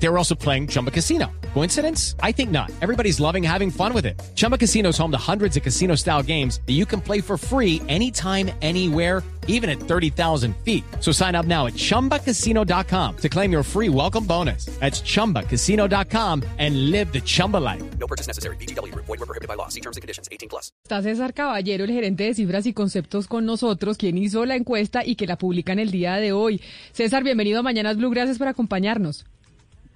[0.00, 1.30] They were also playing Chumba Casino.
[1.54, 2.14] Coincidence?
[2.22, 2.70] I think not.
[2.80, 4.20] Everybody's loving having fun with it.
[4.36, 7.36] Chumba Casino is home to hundreds of casino style games that you can play for
[7.36, 10.84] free anytime, anywhere, even at 30,000 feet.
[11.00, 14.66] So sign up now at chumbacasino.com to claim your free welcome bonus.
[14.78, 17.82] That's chumbacasino.com and live the Chumba life.
[17.98, 18.56] No purchase necessary.
[18.56, 18.94] BGW.
[18.94, 19.68] Void were prohibited by law.
[19.68, 20.28] See terms and conditions.
[20.30, 20.70] 18 plus.
[20.84, 25.04] Está César Caballero, el gerente de cifras y conceptos con nosotros, quien hizo la encuesta
[25.04, 26.60] y que la publican el día de hoy.
[26.92, 29.24] César, bienvenido a Mañanas Blue, gracias por acompañarnos.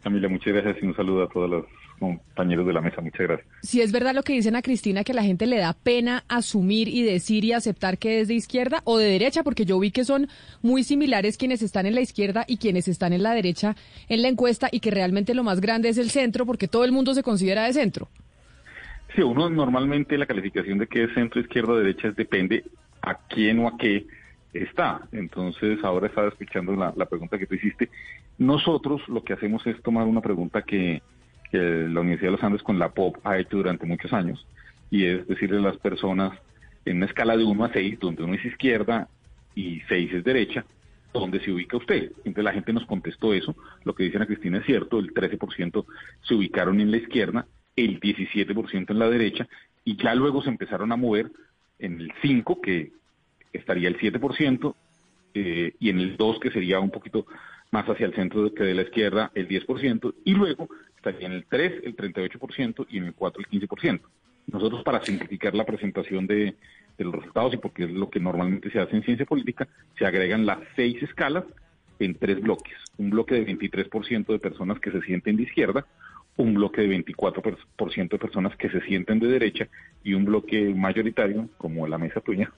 [0.02, 1.65] Camila, muchas gracias y un saludo a todos los
[2.01, 3.01] compañeros de la mesa.
[3.01, 3.48] Muchas gracias.
[3.62, 6.24] Si es verdad lo que dicen a Cristina, que a la gente le da pena
[6.29, 9.93] asumir y decir y aceptar que es de izquierda o de derecha, porque yo vi
[9.93, 10.29] que son
[10.60, 13.77] muy similares quienes están en la izquierda y quienes están en la derecha
[14.09, 16.91] en la encuesta y que realmente lo más grande es el centro, porque todo el
[16.91, 18.09] mundo se considera de centro.
[19.15, 22.65] Sí, uno normalmente la calificación de qué es centro, izquierda, derecha es depende
[23.02, 24.07] a quién o a qué
[24.52, 25.08] está.
[25.12, 27.88] Entonces, ahora estaba escuchando la, pregunta que tú hiciste.
[28.38, 31.02] Nosotros lo que hacemos es tomar una pregunta que,
[31.54, 34.46] la Universidad de los Andes con la POP ha hecho durante muchos años,
[34.90, 36.32] y es decirle a las personas
[36.86, 39.08] en una escala de 1 a 6, donde uno es izquierda
[39.54, 40.64] y 6 es derecha,
[41.12, 42.12] ¿dónde se ubica usted?
[42.24, 45.84] Entonces la gente nos contestó eso, lo que dice Ana Cristina es cierto, el 13%
[46.23, 49.46] se ubicaron en la izquierda, el 17% en la derecha,
[49.84, 51.32] y ya luego se empezaron a mover
[51.78, 52.92] en el 5, que
[53.52, 54.74] estaría el 7%,
[55.34, 57.26] eh, y en el 2, que sería un poquito
[57.70, 61.46] más hacia el centro que de la izquierda, el 10%, y luego estaría en el
[61.46, 64.00] 3, el 38%, y en el 4, el 15%.
[64.48, 66.56] Nosotros, para simplificar la presentación de,
[66.98, 70.04] de los resultados, y porque es lo que normalmente se hace en ciencia política, se
[70.04, 71.44] agregan las seis escalas
[71.98, 72.75] en tres bloques.
[72.98, 75.86] Un bloque de 23% de personas que se sienten de izquierda,
[76.37, 79.69] un bloque de 24% de personas que se sienten de derecha
[80.03, 82.50] y un bloque mayoritario, como la mesa tuya,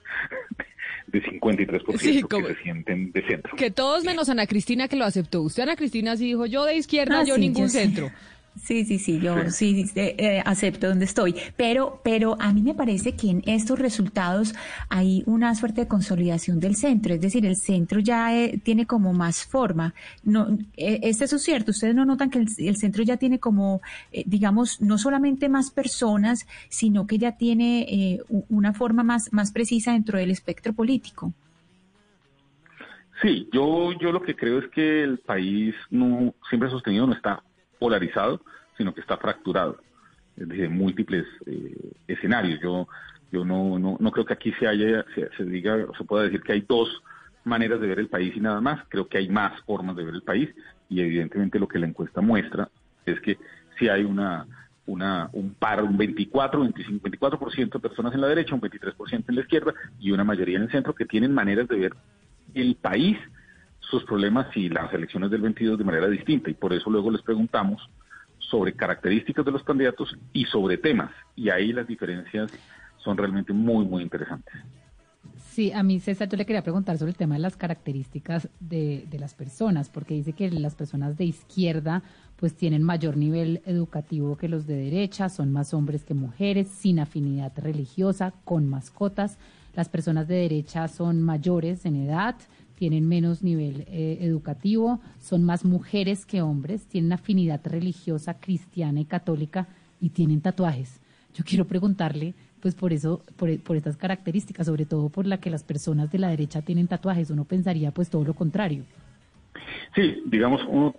[1.07, 3.55] de 53% Sí, que como- se sienten de centro.
[3.55, 5.41] Que todos menos Ana Cristina que lo aceptó.
[5.41, 8.07] Usted, Ana Cristina, sí dijo yo de izquierda, Ah, yo sí, ningún yo centro.
[8.07, 8.13] Sí,
[8.85, 13.15] sí, sí, yo sí, eh, eh, acepto donde estoy, pero, pero a mí me parece
[13.15, 14.53] que en estos resultados
[14.89, 19.13] hay una suerte de consolidación del centro, es decir, el centro ya eh, tiene como
[19.13, 19.93] más forma.
[20.23, 23.81] No, eh, este es cierto, ustedes no notan que el, el centro ya tiene como,
[24.11, 29.51] eh, digamos, no solamente más personas, sino que ya tiene eh, una forma más, más
[29.51, 31.33] precisa dentro del espectro político.
[33.21, 37.13] Sí, yo, yo lo que creo es que el país no siempre ha sostenido no
[37.13, 37.41] está
[37.79, 38.41] polarizado,
[38.77, 39.77] sino que está fracturado
[40.35, 42.59] desde múltiples eh, escenarios.
[42.61, 42.87] Yo,
[43.31, 46.41] yo no, no, no creo que aquí se haya, se, se diga, se pueda decir
[46.41, 46.89] que hay dos
[47.43, 48.83] maneras de ver el país y nada más.
[48.89, 50.49] Creo que hay más formas de ver el país
[50.89, 52.69] y evidentemente lo que la encuesta muestra
[53.05, 53.37] es que
[53.77, 54.45] si hay una,
[54.85, 59.35] una, un par, un 24, 25, 24% de personas en la derecha, un 23% en
[59.35, 61.93] la izquierda y una mayoría en el centro que tienen maneras de ver
[62.53, 63.17] el país,
[63.95, 66.49] sus problemas y las elecciones del 22 de manera distinta.
[66.49, 67.81] Y por eso luego les preguntamos
[68.39, 71.11] sobre características de los candidatos y sobre temas.
[71.35, 72.51] Y ahí las diferencias
[72.97, 74.53] son realmente muy, muy interesantes.
[75.37, 79.05] Sí, a mí César, yo le quería preguntar sobre el tema de las características de,
[79.09, 82.03] de las personas, porque dice que las personas de izquierda
[82.35, 86.99] pues tienen mayor nivel educativo que los de derecha, son más hombres que mujeres, sin
[86.99, 89.37] afinidad religiosa, con mascotas.
[89.75, 92.35] Las personas de derecha son mayores en edad,
[92.75, 99.05] tienen menos nivel eh, educativo, son más mujeres que hombres, tienen afinidad religiosa cristiana y
[99.05, 99.67] católica
[99.99, 100.99] y tienen tatuajes.
[101.33, 105.63] Yo quiero preguntarle, pues por eso, por, estas características, sobre todo por la que las
[105.63, 108.83] personas de la derecha tienen tatuajes, uno pensaría pues todo lo contrario.
[109.93, 110.95] Sí, digamos, uno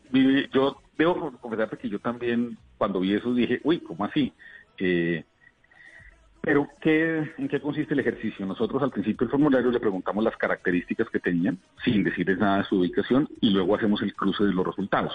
[0.52, 4.32] yo debo confesarte que yo también cuando vi eso dije, uy, ¿cómo así?
[4.78, 5.24] Eh,
[6.46, 8.46] pero, ¿qué, ¿en qué consiste el ejercicio?
[8.46, 12.64] Nosotros al principio del formulario le preguntamos las características que tenían, sin decirles nada de
[12.66, 15.12] su ubicación, y luego hacemos el cruce de los resultados.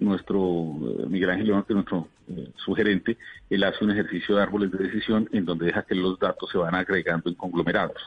[0.00, 3.16] Nuestro eh, Miguel Ángel León, que es nuestro eh, sugerente,
[3.48, 6.58] él hace un ejercicio de árboles de decisión en donde deja que los datos se
[6.58, 8.02] van agregando en conglomerados.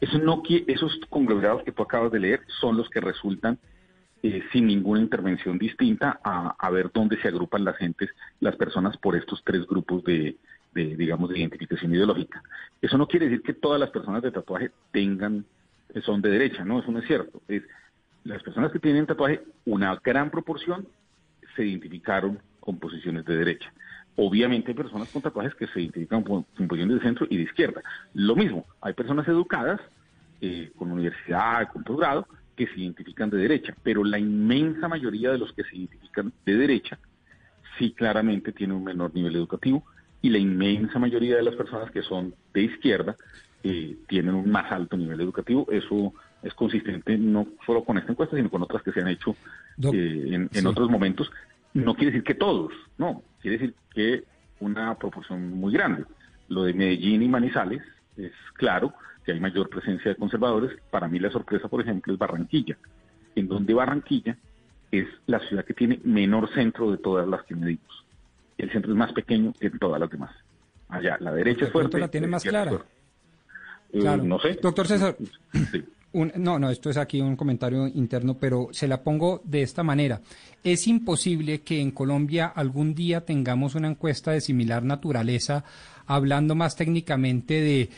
[0.00, 3.58] Eso no, esos conglomerados que tú acabas de leer son los que resultan
[4.22, 8.96] eh, sin ninguna intervención distinta a, a ver dónde se agrupan las gentes, las personas
[8.98, 10.36] por estos tres grupos de,
[10.74, 12.42] de, digamos, de identificación ideológica.
[12.80, 15.44] Eso no quiere decir que todas las personas de tatuaje tengan,
[15.94, 17.42] eh, son de derecha, no, eso no es cierto.
[17.48, 17.62] Es,
[18.24, 20.86] las personas que tienen tatuaje, una gran proporción
[21.56, 23.72] se identificaron con posiciones de derecha.
[24.16, 27.82] Obviamente hay personas con tatuajes que se identifican con, posiciones de centro y de izquierda.
[28.12, 29.80] Lo mismo, hay personas educadas
[30.40, 32.26] eh, con universidad, con posgrado,
[32.60, 36.56] que se identifican de derecha, pero la inmensa mayoría de los que se identifican de
[36.56, 36.98] derecha
[37.78, 39.82] sí claramente tienen un menor nivel educativo,
[40.20, 43.16] y la inmensa mayoría de las personas que son de izquierda
[43.64, 45.66] eh, tienen un más alto nivel educativo.
[45.70, 46.12] Eso
[46.42, 49.34] es consistente no solo con esta encuesta, sino con otras que se han hecho
[49.90, 51.32] eh, en, otros momentos.
[51.72, 54.24] No quiere decir que todos, no, quiere decir que
[54.60, 56.04] una proporción muy grande.
[56.48, 57.80] Lo de Medellín y Manizales
[58.16, 58.92] es claro
[59.24, 60.78] que hay mayor presencia de conservadores.
[60.90, 62.76] Para mí la sorpresa, por ejemplo, es Barranquilla,
[63.34, 64.36] en donde Barranquilla
[64.90, 68.04] es la ciudad que tiene menor centro de todas las que medimos.
[68.58, 70.34] El centro es más pequeño que todas las demás.
[70.88, 71.98] Allá, la derecha es fuerte.
[71.98, 72.72] la tiene más clara.
[73.92, 74.58] Eh, no sé.
[74.60, 75.16] Doctor César,
[76.12, 80.20] no, no, esto es aquí un comentario interno, pero se la pongo de esta manera.
[80.64, 85.64] Es imposible que en Colombia algún día tengamos una encuesta de similar naturaleza,
[86.06, 87.90] hablando más técnicamente de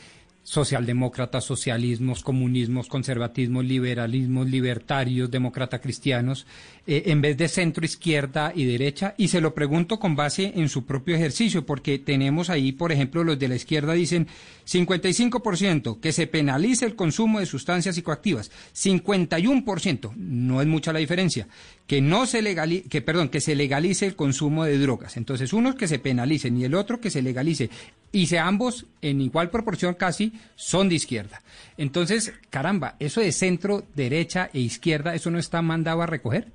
[0.42, 6.46] socialdemócratas, socialismos, comunismos, conservatismos, liberalismos, libertarios, demócrata cristianos,
[6.86, 9.14] eh, en vez de centro, izquierda y derecha.
[9.16, 13.22] Y se lo pregunto con base en su propio ejercicio, porque tenemos ahí, por ejemplo,
[13.22, 14.26] los de la izquierda dicen
[14.66, 21.46] 55% que se penalice el consumo de sustancias psicoactivas, 51%, no es mucha la diferencia,
[21.86, 25.16] que no se legalice, que perdón, que se legalice el consumo de drogas.
[25.16, 27.70] Entonces, uno que se penalicen y el otro que se legalice
[28.12, 31.40] y se ambos en igual proporción casi son de izquierda.
[31.78, 36.48] Entonces, caramba, eso de centro, derecha e izquierda, ¿eso no está mandado a recoger?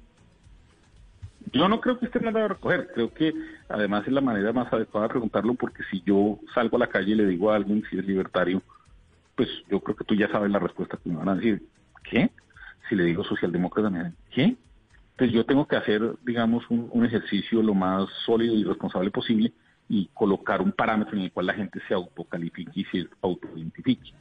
[1.51, 3.33] Yo no creo que esté mandado a recoger, creo que
[3.69, 7.13] además es la manera más adecuada de preguntarlo porque si yo salgo a la calle
[7.13, 8.61] y le digo a alguien si es libertario,
[9.35, 11.63] pues yo creo que tú ya sabes la respuesta que me van a decir.
[12.03, 12.29] ¿Qué?
[12.87, 14.55] Si le digo socialdemócrata, ¿qué?
[15.11, 19.51] Entonces yo tengo que hacer, digamos, un ejercicio lo más sólido y responsable posible
[19.89, 24.11] y colocar un parámetro en el cual la gente se autocalifique y se autoidentifique.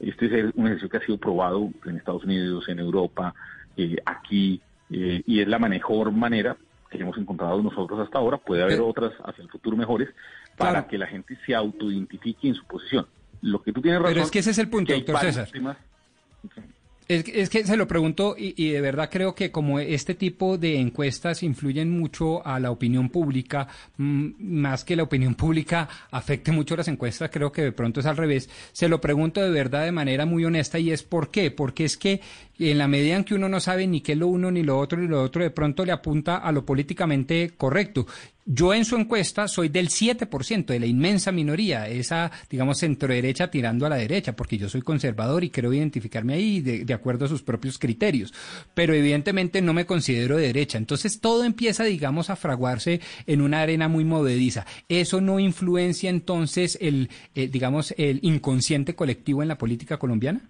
[0.00, 3.34] Este es un ejercicio que ha sido probado en Estados Unidos, en Europa,
[3.76, 4.60] eh, aquí,
[4.90, 6.56] eh, y es la mejor manera
[6.90, 8.36] que hemos encontrado nosotros hasta ahora.
[8.36, 10.08] Puede haber otras hacia el futuro mejores
[10.56, 13.06] para que la gente se autoidentifique en su posición.
[13.40, 14.14] Lo que tú tienes razón.
[14.14, 15.48] Pero es que ese es el punto, doctor César.
[17.06, 21.42] Es, que se lo pregunto y, de verdad creo que como este tipo de encuestas
[21.42, 23.68] influyen mucho a la opinión pública,
[23.98, 28.06] mm, más que la opinión pública afecte mucho las encuestas, creo que de pronto es
[28.06, 28.48] al revés.
[28.72, 31.50] Se lo pregunto de verdad de manera muy honesta y es ¿por qué?
[31.50, 32.22] Porque es que
[32.58, 34.78] en la medida en que uno no sabe ni qué es lo uno ni lo
[34.78, 38.06] otro ni lo otro, de pronto le apunta a lo políticamente correcto.
[38.46, 43.86] Yo en su encuesta soy del 7%, de la inmensa minoría, esa, digamos, centro-derecha tirando
[43.86, 47.42] a la derecha, porque yo soy conservador y quiero identificarme ahí de, acuerdo a sus
[47.42, 48.34] propios criterios.
[48.74, 50.76] Pero evidentemente no me considero de derecha.
[50.76, 54.66] Entonces todo empieza, digamos, a fraguarse en una arena muy movediza.
[54.90, 60.42] ¿Eso no influencia entonces el, eh, digamos, el inconsciente colectivo en la política colombiana?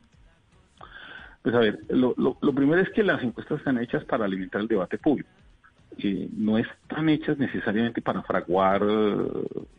[1.43, 4.63] Pues a ver, lo, lo, lo primero es que las encuestas están hechas para alimentar
[4.63, 5.29] el debate público
[6.37, 8.83] no están hechas necesariamente para fraguar,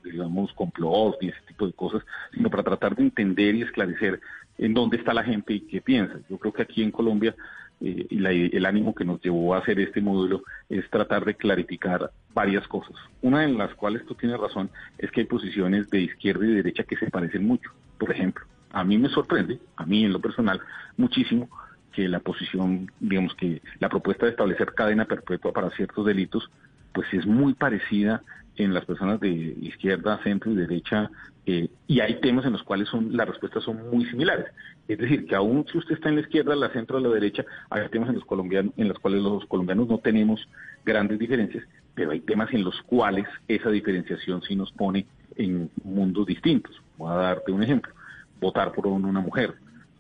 [0.04, 2.04] digamos, complots ni ese tipo de cosas,
[2.34, 4.20] sino para tratar de entender y esclarecer
[4.58, 6.20] en dónde está la gente y qué piensa.
[6.30, 7.36] Yo creo que aquí en Colombia
[7.82, 12.68] eh, el ánimo que nos llevó a hacer este módulo es tratar de clarificar varias
[12.68, 12.96] cosas.
[13.22, 16.84] Una de las cuales tú tienes razón es que hay posiciones de izquierda y derecha
[16.84, 17.72] que se parecen mucho.
[17.98, 20.62] Por ejemplo, a mí me sorprende, a mí en lo personal,
[20.98, 21.50] muchísimo,
[21.96, 26.50] que la posición, digamos que la propuesta de establecer cadena perpetua para ciertos delitos,
[26.94, 28.22] pues es muy parecida
[28.58, 31.10] en las personas de izquierda, centro y derecha,
[31.46, 34.46] eh, y hay temas en los cuales son las respuestas son muy similares.
[34.88, 37.46] Es decir, que aún si usted está en la izquierda, la centro o la derecha,
[37.70, 40.48] hay temas en los colombianos, en los cuales los colombianos no tenemos
[40.84, 46.26] grandes diferencias, pero hay temas en los cuales esa diferenciación sí nos pone en mundos
[46.26, 46.82] distintos.
[46.98, 47.94] Voy a darte un ejemplo.
[48.40, 49.56] Votar por una mujer,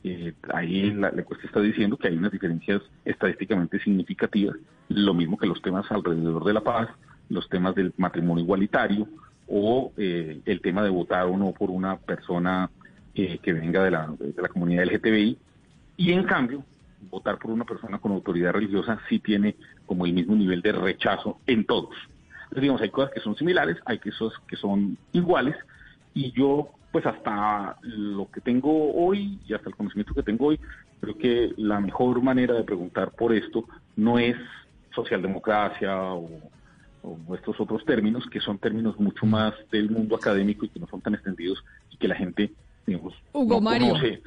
[0.08, 4.56] eh, ahí la, la está diciendo que hay unas diferencias estadísticamente significativas,
[4.88, 6.90] lo mismo que los temas alrededor de la paz,
[7.28, 9.08] los temas del matrimonio igualitario
[9.48, 12.70] o eh, el tema de votar o no por una persona
[13.16, 15.40] eh, que venga de la, de la comunidad LGTBI.
[15.98, 16.64] Y en cambio,
[17.10, 19.56] votar por una persona con autoridad religiosa sí tiene
[19.88, 21.96] como el mismo nivel de rechazo en todos.
[22.44, 25.56] Entonces, digamos, hay cosas que son similares, hay cosas que son iguales,
[26.16, 30.60] y yo pues hasta lo que tengo hoy y hasta el conocimiento que tengo hoy,
[31.02, 33.66] creo que la mejor manera de preguntar por esto
[33.98, 34.38] no es
[34.96, 36.30] socialdemocracia o,
[37.36, 41.02] estos otros términos, que son términos mucho más del mundo académico y que no son
[41.02, 42.52] tan extendidos y que la gente,
[42.88, 44.24] digamos, no conoce.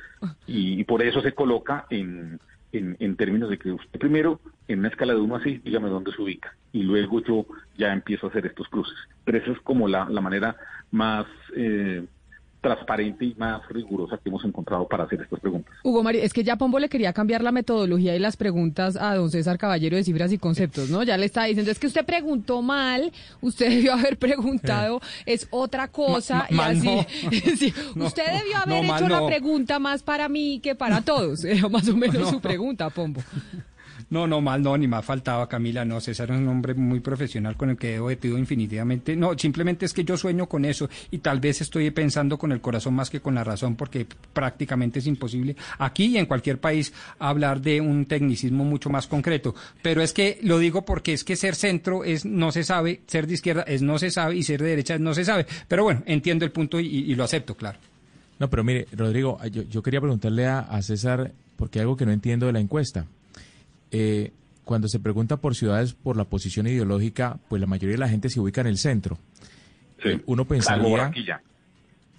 [0.46, 2.38] Y, por eso se coloca en,
[2.72, 6.12] en, términos de que usted primero, en una escala de 1 a 6, dígame dónde
[6.12, 6.54] se ubica.
[6.72, 7.46] Y luego yo
[7.76, 8.96] ya empiezo a hacer estos cruces.
[9.24, 10.56] Pero esa es como la, la manera
[10.90, 11.26] más...
[11.56, 12.04] Eh,
[12.60, 15.72] transparente y más rigurosa que hemos encontrado para hacer estas preguntas.
[15.84, 19.14] Hugo Mario, es que ya Pombo le quería cambiar la metodología y las preguntas a
[19.14, 21.04] don César Caballero de Cifras y Conceptos, ¿no?
[21.04, 25.86] Ya le está diciendo, es que usted preguntó mal, usted debió haber preguntado, es otra
[25.86, 26.48] cosa.
[26.50, 27.30] Ma- mal y así, no.
[27.56, 29.26] Sí, No, usted debió haber hecho la no.
[29.28, 31.44] pregunta más para mí que para todos.
[31.44, 32.28] Era más o menos No.
[32.28, 33.22] su pregunta, Pombo.
[34.10, 37.56] No, no, mal no, ni más faltaba Camila, no, César es un hombre muy profesional
[37.56, 39.14] con el que he debatido infinitivamente.
[39.16, 42.60] No, simplemente es que yo sueño con eso y tal vez estoy pensando con el
[42.60, 46.92] corazón más que con la razón porque prácticamente es imposible aquí y en cualquier país
[47.18, 49.54] hablar de un tecnicismo mucho más concreto.
[49.82, 53.26] Pero es que lo digo porque es que ser centro es no se sabe, ser
[53.26, 55.46] de izquierda es no se sabe y ser de derecha es no se sabe.
[55.66, 57.78] Pero bueno, entiendo el punto y, lo acepto, claro.
[58.38, 62.52] No, pero mire, Rodrigo, yo, quería preguntarle a, César, porque algo que no entiendo de
[62.52, 63.06] la encuesta.
[63.90, 64.32] Eh,
[64.64, 68.28] cuando se pregunta por ciudades por la posición ideológica, pues la mayoría de la gente
[68.28, 69.18] se ubica en el centro.
[70.02, 70.10] Sí.
[70.26, 71.42] Uno Salvo pensaría, Barranquilla.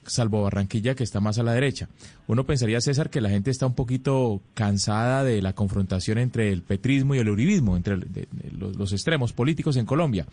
[0.06, 1.88] salvo Barranquilla, que está más a la derecha.
[2.28, 6.62] Uno pensaría, César, que la gente está un poquito cansada de la confrontación entre el
[6.64, 10.26] petrismo y el uribismo, entre el- de- de los, los extremos políticos en Colombia.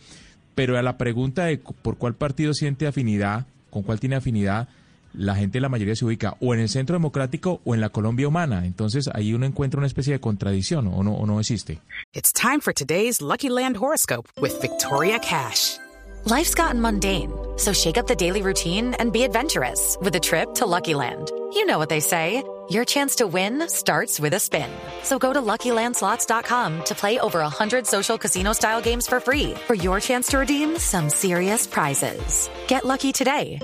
[0.55, 4.67] Pero a la pregunta de por cuál partido siente afinidad, con cuál tiene afinidad,
[5.13, 8.27] la gente, la mayoría se ubica o en el centro democrático o en la Colombia
[8.27, 8.65] humana.
[8.65, 11.79] Entonces ahí uno encuentra una especie de contradicción, ¿o no, o no existe?
[12.13, 15.77] It's time for today's Lucky Land horoscope with Victoria Cash.
[16.25, 20.55] Life's gotten mundane, so shake up the daily routine and be adventurous with a trip
[20.55, 21.31] to Lucky Land.
[21.53, 22.43] You know what they say.
[22.69, 24.69] Your chance to win starts with a spin.
[25.01, 30.01] So go to LuckyLandSlots.com to play over 100 social casino-style games for free for your
[30.01, 32.49] chance to redeem some serious prizes.
[32.67, 33.59] Get lucky today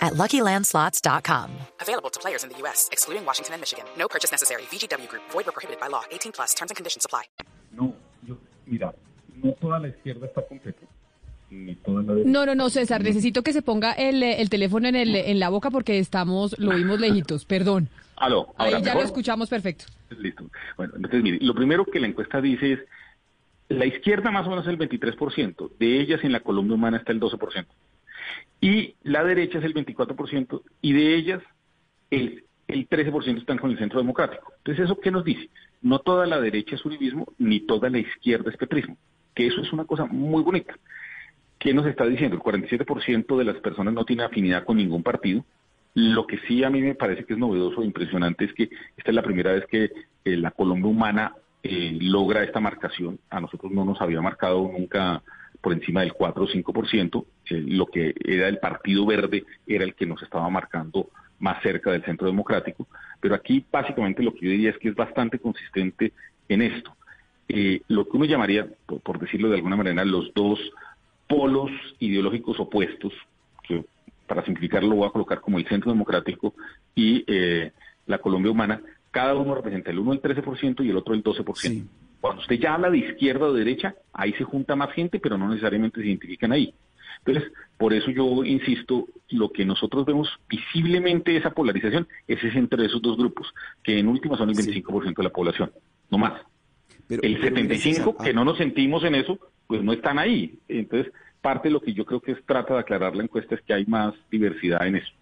[0.00, 1.50] at LuckyLandSlots.com.
[1.80, 3.84] Available to players in the U.S., excluding Washington and Michigan.
[3.98, 4.62] No purchase necessary.
[4.70, 6.02] VGW Group, void were prohibited by law.
[6.10, 7.22] 18 plus terms and conditions apply.
[7.72, 7.94] No,
[8.26, 8.36] yo,
[8.66, 8.94] mira,
[9.42, 10.80] no toda la izquierda está completa,
[11.50, 12.30] ni toda la derecha.
[12.30, 15.38] No, no, no, César, necesito que se ponga el, eh, el teléfono en, el, en
[15.38, 17.88] la boca porque estamos, lo oímos lejitos, perdón.
[18.16, 19.00] Aló, Ahí ahora ya mejor.
[19.02, 19.84] lo escuchamos perfecto.
[20.10, 20.44] Listo.
[20.78, 22.78] Bueno, entonces mire, lo primero que la encuesta dice es,
[23.68, 27.12] la izquierda más o menos es el 23%, de ellas en la Colombia humana está
[27.12, 27.66] el 12%,
[28.60, 31.42] y la derecha es el 24%, y de ellas
[32.10, 34.52] el, el 13% están con el centro democrático.
[34.58, 35.50] Entonces, ¿eso qué nos dice?
[35.82, 38.96] No toda la derecha es uribismo, ni toda la izquierda es petrismo,
[39.34, 40.76] que eso es una cosa muy bonita.
[41.58, 42.36] ¿Qué nos está diciendo?
[42.36, 45.44] El 47% de las personas no tiene afinidad con ningún partido.
[45.94, 48.64] Lo que sí a mí me parece que es novedoso e impresionante es que
[48.96, 49.90] esta es la primera vez que
[50.24, 51.32] la Colombia humana
[51.62, 53.18] eh, logra esta marcación.
[53.30, 55.22] A nosotros no nos había marcado nunca
[55.62, 57.24] por encima del 4 o 5%.
[57.50, 61.92] Eh, lo que era el Partido Verde era el que nos estaba marcando más cerca
[61.92, 62.86] del centro democrático.
[63.20, 66.12] Pero aquí básicamente lo que yo diría es que es bastante consistente
[66.48, 66.94] en esto.
[67.48, 70.58] Eh, lo que uno llamaría, por, por decirlo de alguna manera, los dos
[71.28, 73.12] polos ideológicos opuestos,
[73.62, 73.84] que
[74.26, 76.54] para simplificarlo voy a colocar como el centro democrático
[76.94, 77.72] y eh,
[78.06, 81.86] la Colombia humana, cada uno representa el uno el 13% y el otro el 12%.
[82.20, 85.38] Cuando usted ya habla de izquierda o de derecha, ahí se junta más gente, pero
[85.38, 86.74] no necesariamente se identifican ahí.
[87.26, 92.86] Entonces, por eso yo insisto, lo que nosotros vemos visiblemente esa polarización es ese entre
[92.86, 93.52] esos dos grupos,
[93.82, 95.72] que en última son el 25% de la población,
[96.10, 96.40] no más.
[97.08, 99.92] Pero- el pero mire, 75, César, que ah, no nos sentimos en eso, pues no
[99.92, 100.58] están ahí.
[100.68, 103.60] Entonces, parte de lo que yo creo que es, trata de aclarar la encuesta es
[103.62, 105.12] que hay más diversidad en eso.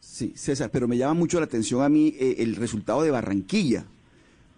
[0.00, 3.86] Sí, César, pero me llama mucho la atención a mí eh, el resultado de Barranquilla,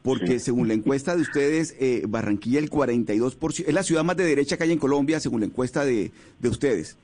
[0.07, 0.45] porque Sí.
[0.47, 4.57] según la encuesta de ustedes, eh, Barranquilla el 42%, es la ciudad más de derecha
[4.57, 6.97] que hay en Colombia, según la encuesta de, de ustedes.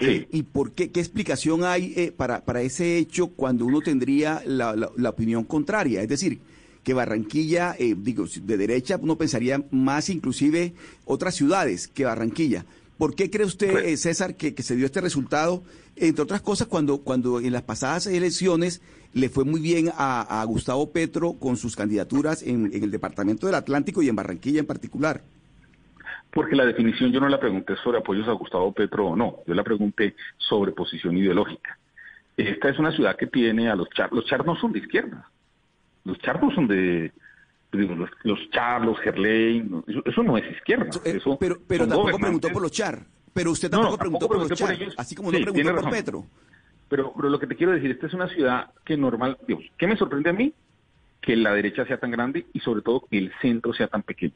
[0.00, 0.06] Sí.
[0.06, 4.42] Eh, ¿Y por qué, qué explicación hay eh, para, para ese hecho cuando uno tendría
[4.46, 6.00] la, la- la opinión contraria?
[6.02, 6.38] Es decir,
[6.84, 10.72] que Barranquilla, eh, digo, de derecha uno pensaría más inclusive
[11.04, 12.64] otras ciudades que Barranquilla.
[12.98, 15.62] ¿Por qué cree usted, Pues- eh, César, que, que se dio este resultado?
[15.96, 18.82] Entre otras cosas, cuando, cuando en las pasadas elecciones
[19.14, 23.46] le fue muy bien a, a Gustavo Petro con sus candidaturas en, en el Departamento
[23.46, 25.22] del Atlántico y en Barranquilla en particular.
[26.30, 29.54] Porque la definición yo no la pregunté sobre apoyos a Gustavo Petro o no, yo
[29.54, 31.78] la pregunté sobre posición ideológica.
[32.36, 35.28] Esta es una ciudad que tiene a los char, los char no son de izquierda,
[36.04, 37.12] los char no son de,
[37.72, 40.86] los, los char, los Gerley, no, eso, eso no es izquierda.
[41.04, 43.04] Eso, eh, pero pero tampoco preguntó por los char.
[43.34, 44.94] Pero usted No, no, tampoco preguntó tampoco por los por char, ellos.
[44.96, 45.90] así como Sí, no preguntó por razón.
[45.90, 46.26] Petro.
[46.88, 49.86] Pero, pero lo que te quiero decir, esta es una ciudad que normal, Dios, ¿qué
[49.86, 50.54] me sorprende a mí?
[51.20, 54.32] Que la derecha sea tan grande y sobre todo que el centro sea tan pequeño.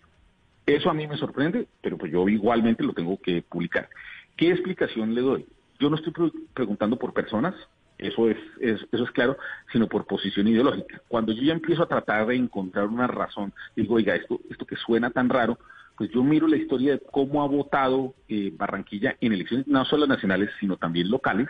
[0.66, 3.88] Eso a mí me sorprende, pero pues yo igualmente lo tengo que publicar.
[4.36, 5.46] ¿Qué explicación le doy?
[5.80, 7.54] Yo no estoy pre- preguntando por personas,
[8.02, 9.36] eso es, es- eso es claro,
[9.72, 11.00] sino por posición ideológica.
[11.08, 14.76] Cuando yo ya empiezo a tratar de encontrar una razón, digo, oiga, esto, esto que
[14.76, 15.58] suena tan raro,
[15.96, 20.06] pues yo miro la historia de cómo ha votado eh, Barranquilla en elecciones no solo
[20.06, 21.48] nacionales, sino también locales,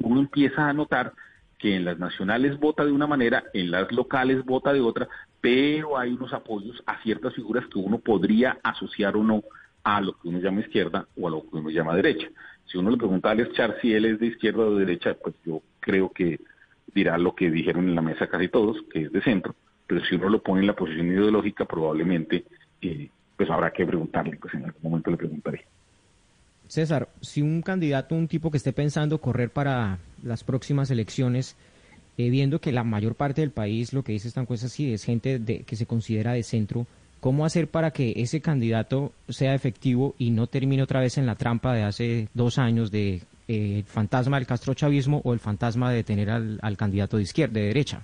[0.00, 1.12] uno empieza a notar
[1.58, 5.08] que en las nacionales vota de una manera, en las locales vota de otra,
[5.40, 9.42] pero hay unos apoyos a ciertas figuras que uno podría asociar o no
[9.84, 12.28] a lo que uno llama izquierda o a lo que uno llama derecha.
[12.66, 15.14] Si uno le pregunta a Alex Char si él es de izquierda o de derecha,
[15.14, 16.40] pues yo creo que
[16.94, 19.54] dirá lo que dijeron en la mesa casi todos, que es de centro,
[19.86, 22.44] pero si uno lo pone en la posición ideológica, probablemente
[22.80, 25.64] eh, pues habrá que preguntarle, pues en algún momento le preguntaré.
[26.68, 31.56] César, si un candidato, un tipo que esté pensando correr para las próximas elecciones,
[32.18, 35.04] eh, viendo que la mayor parte del país, lo que dice esta encuesta, sí es
[35.04, 36.86] gente de, que se considera de centro,
[37.20, 41.34] ¿cómo hacer para que ese candidato sea efectivo y no termine otra vez en la
[41.34, 46.30] trampa de hace dos años de eh, fantasma del castrochavismo o el fantasma de tener
[46.30, 48.02] al, al candidato de izquierda, de derecha?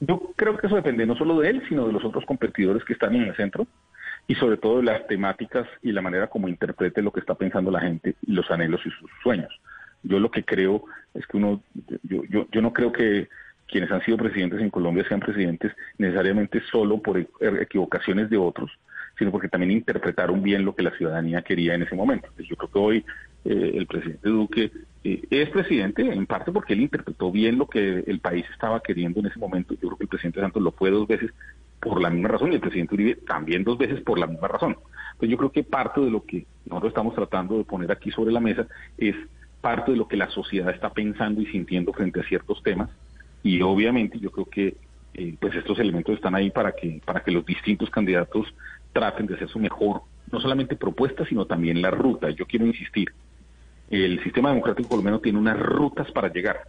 [0.00, 2.94] Yo creo que eso depende no solo de él, sino de los otros competidores que
[2.94, 3.66] están en el centro
[4.26, 7.70] y sobre todo de las temáticas y la manera como interprete lo que está pensando
[7.70, 9.50] la gente y los anhelos y sus sueños.
[10.02, 11.62] Yo lo que creo es que uno,
[12.02, 13.28] yo, yo, yo no creo que
[13.70, 17.26] quienes han sido presidentes en Colombia sean presidentes necesariamente solo por e,
[17.60, 18.70] equivocaciones de otros,
[19.18, 22.28] sino porque también interpretaron bien lo que la ciudadanía quería en ese momento.
[22.38, 23.04] yo creo que hoy
[23.44, 24.70] eh, el presidente Duque
[25.04, 29.20] eh, es presidente en parte porque él interpretó bien lo que el país estaba queriendo
[29.20, 29.74] en ese momento.
[29.74, 31.30] Yo creo que el presidente Santos lo fue dos veces
[31.80, 34.76] por la misma razón y el presidente Uribe también dos veces por la misma razón.
[35.12, 38.32] Entonces yo creo que parte de lo que nosotros estamos tratando de poner aquí sobre
[38.32, 38.66] la mesa
[38.98, 39.16] es
[39.60, 42.90] parte de lo que la sociedad está pensando y sintiendo frente a ciertos temas
[43.42, 44.76] y obviamente yo creo que
[45.14, 48.46] eh, pues estos elementos están ahí para que para que los distintos candidatos
[48.92, 52.30] traten de hacer su mejor no solamente propuesta sino también la ruta.
[52.30, 53.12] Yo quiero insistir
[53.90, 56.60] el sistema democrático colombiano tiene unas rutas para llegar.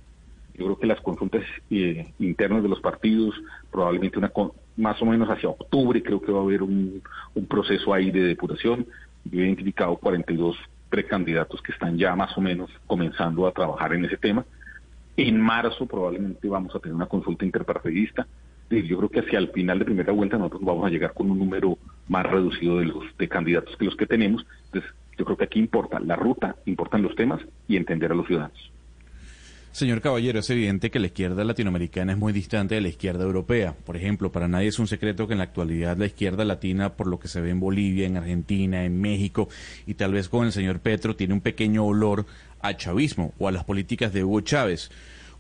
[0.55, 3.35] Yo creo que las consultas eh, internas de los partidos
[3.71, 4.31] probablemente una
[4.75, 7.01] más o menos hacia octubre creo que va a haber un,
[7.35, 8.87] un proceso ahí de depuración.
[9.23, 10.57] Yo he identificado 42
[10.89, 14.43] precandidatos que están ya más o menos comenzando a trabajar en ese tema
[15.27, 18.27] en marzo probablemente vamos a tener una consulta interpartidista.
[18.69, 21.39] Yo creo que hacia el final de primera vuelta nosotros vamos a llegar con un
[21.39, 24.45] número más reducido de los de candidatos que los que tenemos.
[24.65, 28.27] Entonces, yo creo que aquí importa la ruta, importan los temas y entender a los
[28.27, 28.71] ciudadanos.
[29.71, 33.73] Señor Caballero, es evidente que la izquierda latinoamericana es muy distante de la izquierda europea.
[33.85, 37.07] Por ejemplo, para nadie es un secreto que en la actualidad la izquierda latina, por
[37.07, 39.47] lo que se ve en Bolivia, en Argentina, en México
[39.85, 42.25] y tal vez con el señor Petro, tiene un pequeño olor
[42.63, 44.89] a chavismo o a las políticas de Hugo Chávez.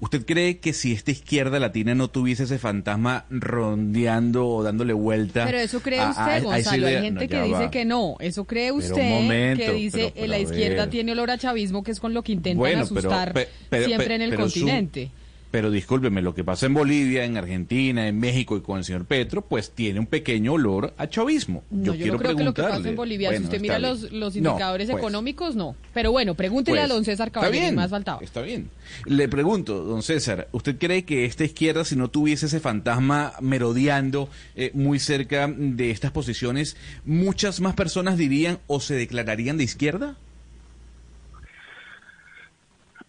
[0.01, 5.45] ¿Usted cree que si esta izquierda latina no tuviese ese fantasma rondeando o dándole vuelta?
[5.45, 6.87] Pero eso cree usted, Gonzalo.
[6.87, 8.15] Hay gente que dice que no.
[8.19, 12.15] Eso cree usted que dice que la izquierda tiene olor a chavismo, que es con
[12.15, 15.11] lo que intentan asustar siempre en el continente.
[15.51, 19.05] Pero discúlpeme, lo que pasa en Bolivia, en Argentina, en México y con el señor
[19.05, 21.63] Petro, pues tiene un pequeño olor a chavismo.
[21.69, 24.89] yo, quiero creo que lo que pasa en Bolivia, si usted mira los, los indicadores
[24.89, 24.99] pues.
[24.99, 25.75] económicos, no.
[25.93, 28.21] Pero bueno, pregúntele a pues, don César Caballero, más faltaba.
[28.21, 28.69] Está bien.
[29.05, 34.29] Le pregunto, don César, ¿usted cree que esta izquierda, si no tuviese ese fantasma merodeando
[34.55, 40.15] eh, muy cerca de estas posiciones, muchas más personas dirían o se declararían de izquierda?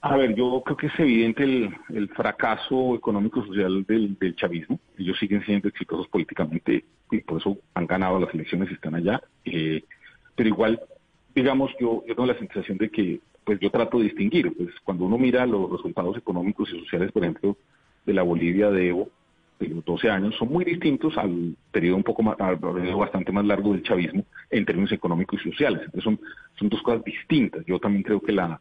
[0.04, 4.80] A ver, yo creo que es evidente el, fracaso económico-social del, chavismo.
[4.98, 9.22] Ellos siguen siendo exitosos políticamente y por eso han ganado las elecciones y están allá.
[9.44, 9.84] Eh,
[10.34, 10.80] pero igual,
[11.32, 14.52] digamos, yo, yo tengo la sensación de que pues yo trato de distinguir.
[14.56, 17.56] Pues cuando uno mira los resultados económicos y sociales, por ejemplo,
[18.04, 19.08] de la Bolivia de Evo,
[19.60, 23.44] de los 12 años, son muy distintos al periodo un poco al periodo bastante más
[23.44, 25.82] largo del chavismo en términos económicos y sociales.
[25.84, 26.20] Entonces son,
[26.58, 27.64] son dos cosas distintas.
[27.66, 28.60] Yo también creo que la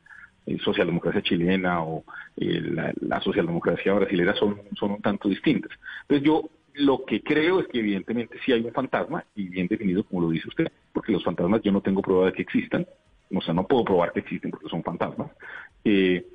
[0.63, 2.03] socialdemocracia chilena o
[2.37, 2.61] eh,
[3.01, 5.71] la, socialdemocracia brasileña son, son un tanto distintas.
[6.03, 10.03] Entonces yo lo que creo es que evidentemente sí hay un fantasma y bien definido
[10.03, 12.85] como lo dice usted, porque los fantasmas yo no tengo prueba de que existan,
[13.33, 15.31] o sea, no puedo probar que existen porque son fantasmas.
[15.83, 16.25] Eh,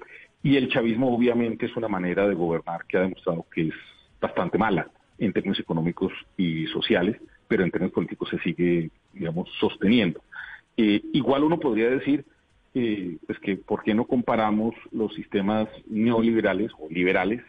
[0.43, 3.75] y el chavismo obviamente es una manera de gobernar que ha demostrado que es
[4.21, 4.89] bastante mala
[5.19, 7.17] en términos económicos y sociales,
[7.49, 10.21] pero en términos políticos se sigue, digamos, sosteniendo.
[10.77, 12.25] igual uno podría decir,
[12.79, 17.41] eh, pues que por qué no comparamos los sistemas neoliberales o liberales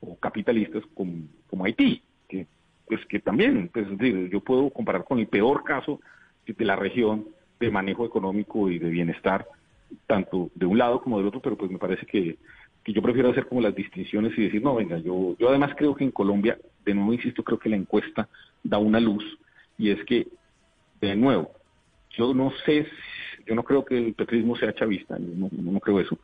[0.00, 2.46] o capitalistas con, como Haití, que
[2.86, 3.86] pues que también, pues,
[4.30, 6.00] yo puedo comparar con el peor caso
[6.46, 7.24] de la región
[7.58, 9.46] de manejo económico y de bienestar,
[10.06, 12.36] tanto de un lado como del otro, pero pues me parece que,
[12.84, 15.94] que yo prefiero hacer como las distinciones y decir, no, venga, yo, yo además creo
[15.94, 18.28] que en Colombia, de nuevo insisto, creo que la encuesta
[18.62, 19.24] da una luz,
[19.78, 20.28] y es que,
[21.00, 21.52] de nuevo,
[22.10, 22.86] yo no sé
[23.46, 26.18] yo no creo que el petrismo sea chavista, no, no, creo eso.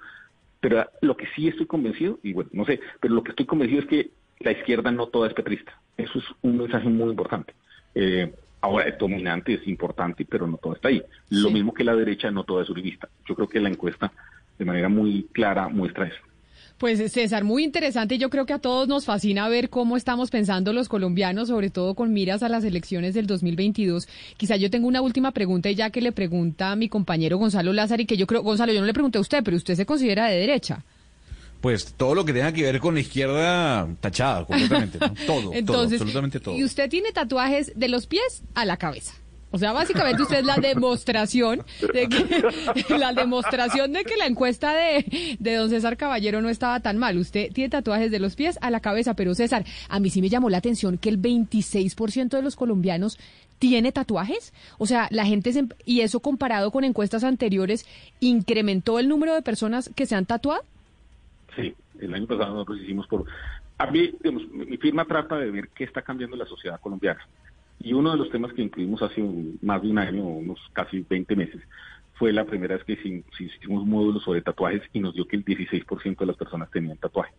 [0.61, 3.81] Pero lo que sí estoy convencido, y bueno, no sé, pero lo que estoy convencido
[3.81, 5.79] es que la izquierda no toda es petrista.
[5.97, 7.55] Eso es un mensaje muy importante.
[7.95, 11.03] Eh, ahora, es dominante, es importante, pero no todo está ahí.
[11.31, 13.09] Lo mismo que la derecha, no toda es uribista.
[13.27, 14.13] Yo creo que la encuesta,
[14.59, 16.21] de manera muy clara, muestra eso.
[16.81, 18.17] Pues César, muy interesante.
[18.17, 21.95] Yo creo que a todos nos fascina ver cómo estamos pensando los colombianos, sobre todo
[21.95, 24.09] con miras a las elecciones del 2022.
[24.39, 27.75] Quizá yo tengo una última pregunta y ya que le pregunta a mi compañero Gonzalo
[27.75, 29.85] Lázaro y que yo creo, Gonzalo, yo no le pregunté a usted, pero usted se
[29.85, 30.83] considera de derecha.
[31.61, 35.13] Pues todo lo que tenga que ver con la izquierda tachada completamente, ¿no?
[35.27, 36.57] todo, todo, absolutamente todo.
[36.57, 39.20] Y usted tiene tatuajes de los pies a la cabeza.
[39.51, 44.73] O sea, básicamente usted es la demostración de que la demostración de que la encuesta
[44.73, 47.19] de, de don César Caballero no estaba tan mal.
[47.19, 50.29] Usted tiene tatuajes de los pies a la cabeza, pero César, a mí sí me
[50.29, 53.19] llamó la atención que el 26% de los colombianos
[53.59, 54.53] tiene tatuajes.
[54.79, 57.87] O sea, la gente se, y eso comparado con encuestas anteriores
[58.21, 60.63] incrementó el número de personas que se han tatuado.
[61.57, 63.27] Sí, el año pasado nosotros hicimos por
[63.81, 67.27] a mí, digamos, mi firma trata de ver qué está cambiando la sociedad colombiana.
[67.83, 69.23] Y uno de los temas que incluimos hace
[69.63, 71.63] más de un año, unos casi 20 meses,
[72.15, 75.45] fue la primera vez que hicimos un módulo sobre tatuajes y nos dio que el
[75.45, 77.33] 16% de las personas tenían tatuaje.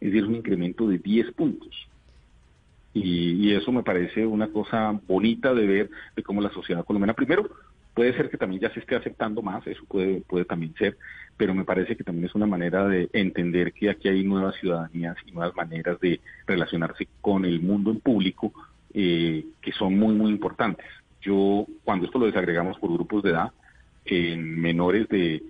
[0.00, 1.88] Es decir, un incremento de 10 puntos.
[2.94, 7.50] Y, eso me parece una cosa bonita de ver de cómo la sociedad colombiana, primero,
[7.94, 10.96] puede ser que también ya se esté aceptando más, eso puede, puede también ser,
[11.36, 15.16] pero me parece que también es una manera de entender que aquí hay nuevas ciudadanías
[15.26, 18.52] y nuevas maneras de relacionarse con el mundo en público
[18.94, 20.86] eh, que son muy, muy importantes.
[21.20, 23.52] Yo, cuando esto lo desagregamos por grupos de edad,
[24.04, 25.42] en menores de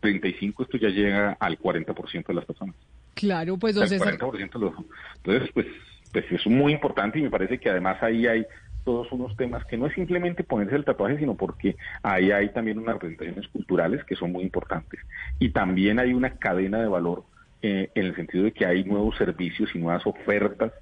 [0.00, 2.74] 35 esto ya llega al 40% de las personas.
[3.14, 4.00] Claro, pues entonces...
[4.00, 4.74] 40% los,
[5.16, 5.66] entonces, pues,
[6.12, 8.44] pues es muy importante y me parece que además ahí hay
[8.84, 12.78] todos unos temas que no es simplemente ponerse el tatuaje, sino porque ahí hay también
[12.78, 15.00] unas representaciones culturales que son muy importantes.
[15.40, 17.24] Y también hay una cadena de valor
[17.62, 20.72] eh, en el sentido de que hay nuevos servicios y nuevas ofertas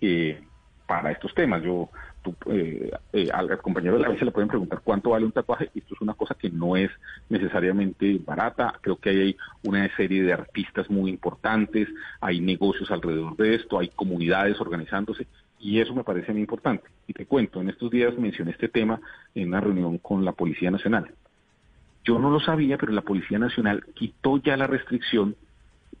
[0.00, 0.40] eh,
[0.90, 1.62] para estos temas.
[1.62, 1.88] Yo,
[2.50, 5.70] eh, eh, al compañero de la se le pueden preguntar cuánto vale un tatuaje.
[5.72, 6.90] Esto es una cosa que no es
[7.28, 8.74] necesariamente barata.
[8.80, 11.86] Creo que hay una serie de artistas muy importantes,
[12.20, 15.28] hay negocios alrededor de esto, hay comunidades organizándose
[15.60, 16.88] y eso me parece muy importante.
[17.06, 19.00] Y te cuento, en estos días mencioné este tema
[19.36, 21.12] en una reunión con la Policía Nacional.
[22.02, 25.36] Yo no lo sabía, pero la Policía Nacional quitó ya la restricción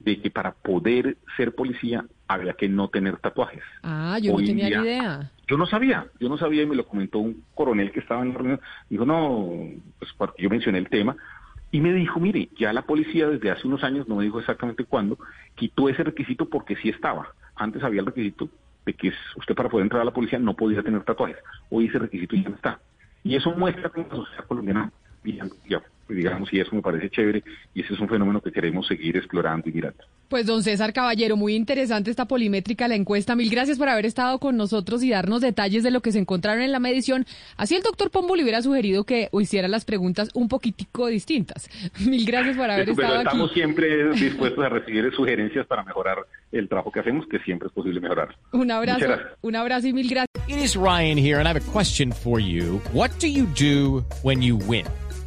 [0.00, 3.62] de que para poder ser policía había que no tener tatuajes.
[3.82, 5.30] Ah, yo no tenía ni idea.
[5.48, 8.28] Yo no sabía, yo no sabía y me lo comentó un coronel que estaba en
[8.28, 8.60] la reunión.
[8.88, 9.48] Dijo, no,
[9.98, 11.16] pues porque yo mencioné el tema.
[11.72, 14.84] Y me dijo, mire, ya la policía desde hace unos años, no me dijo exactamente
[14.84, 15.18] cuándo,
[15.56, 17.34] quitó ese requisito porque sí estaba.
[17.56, 18.48] Antes había el requisito
[18.86, 21.36] de que usted para poder entrar a la policía no podía tener tatuajes.
[21.68, 22.78] Hoy ese requisito ya no está.
[23.24, 24.92] Y eso muestra que la sociedad colombiana
[25.24, 27.42] ya, digamos, y eso me parece chévere,
[27.74, 30.04] y ese es un fenómeno que queremos seguir explorando y mirando.
[30.28, 33.34] Pues don César Caballero, muy interesante esta polimétrica, la encuesta.
[33.34, 36.62] Mil gracias por haber estado con nosotros y darnos detalles de lo que se encontraron
[36.62, 37.26] en la medición.
[37.56, 41.68] Así el doctor Pombo le hubiera sugerido que hiciera las preguntas un poquitico distintas.
[42.06, 43.26] Mil gracias por haber estado aquí.
[43.26, 46.18] Estamos siempre dispuestos a recibir sugerencias para mejorar
[46.52, 48.36] el trabajo que hacemos, que siempre es posible mejorar.
[48.52, 49.06] Un abrazo,
[49.40, 50.28] un abrazo y mil gracias.
[50.46, 52.80] It is Ryan here and I have a question for you.
[52.92, 54.86] What do you do when you win?